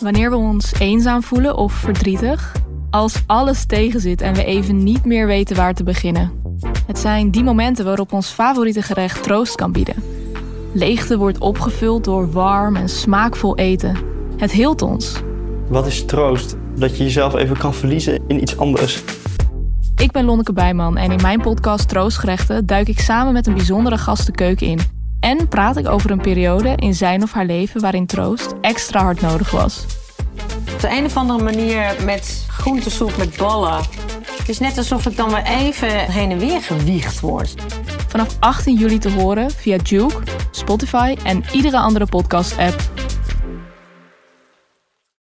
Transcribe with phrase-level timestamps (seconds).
[0.00, 2.54] Wanneer we ons eenzaam voelen of verdrietig,
[2.90, 6.32] als alles tegenzit en we even niet meer weten waar te beginnen.
[6.86, 9.94] Het zijn die momenten waarop ons favoriete gerecht troost kan bieden.
[10.72, 13.96] Leegte wordt opgevuld door warm en smaakvol eten.
[14.36, 15.22] Het hield ons.
[15.68, 16.56] Wat is troost?
[16.76, 19.02] Dat je jezelf even kan verliezen in iets anders.
[19.96, 23.98] Ik ben Lonneke Bijman en in mijn podcast Troostgerechten duik ik samen met een bijzondere
[23.98, 24.99] gast de keuken in.
[25.20, 29.20] En praat ik over een periode in zijn of haar leven waarin troost extra hard
[29.20, 29.84] nodig was.
[30.72, 33.80] Op de een of andere manier met groentesoep met ballen.
[34.38, 37.54] Het is net alsof ik dan weer even heen en weer gewiegd word.
[38.08, 42.90] Vanaf 18 juli te horen via Juke, Spotify en iedere andere podcast-app